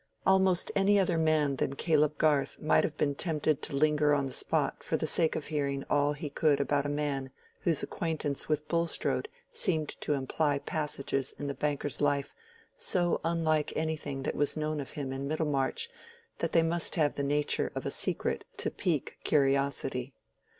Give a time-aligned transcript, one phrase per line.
[0.25, 4.33] Almost any other man than Caleb Garth might have been tempted to linger on the
[4.33, 8.67] spot for the sake of hearing all he could about a man whose acquaintance with
[8.67, 12.33] Bulstrode seemed to imply passages in the banker's life
[12.75, 15.87] so unlike anything that was known of him in Middlemarch
[16.39, 20.15] that they must have the nature of a secret to pique curiosity.